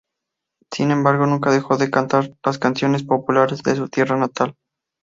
Sin 0.71 0.89
embargo, 0.89 1.27
nunca 1.27 1.51
dejó 1.51 1.77
de 1.77 1.91
cantar 1.91 2.35
las 2.43 2.57
canciones 2.57 3.03
populares 3.03 3.61
de 3.61 3.75
su 3.75 3.87
tierra 3.87 4.17
natal. 4.17 4.55